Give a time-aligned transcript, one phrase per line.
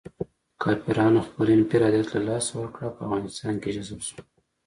[0.61, 4.19] کافرانو خپل انفرادیت له لاسه ورکړ او په افغانستان کې جذب شول.